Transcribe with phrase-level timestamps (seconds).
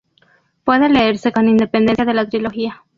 [0.63, 2.83] Puede leerse con independencia de la trilogía.